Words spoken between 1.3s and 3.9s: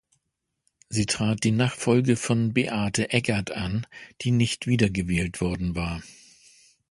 die Nachfolge von Beate Eggert an,